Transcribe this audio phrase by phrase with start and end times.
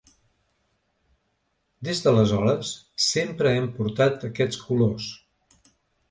[1.87, 2.71] Des d’aleshores
[3.07, 5.11] sempre hem portat aquests colors.